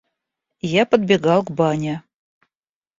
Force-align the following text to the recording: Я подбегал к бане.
Я 0.79 0.87
подбегал 0.87 1.43
к 1.43 1.51
бане. 1.51 2.01